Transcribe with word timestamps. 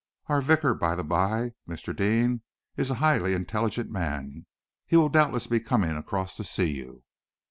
"Our 0.25 0.41
vicar, 0.41 0.73
by 0.73 0.95
the 0.95 1.03
bye, 1.03 1.51
Mr. 1.69 1.95
Deane, 1.95 2.41
is 2.75 2.89
a 2.89 2.95
highly 2.95 3.35
intelligent 3.35 3.91
man. 3.91 4.47
He 4.87 4.95
will 4.97 5.09
doubtless 5.09 5.45
be 5.45 5.59
coming 5.59 5.95
across 5.95 6.35
to 6.37 6.43
see 6.43 6.71
you." 6.71 7.03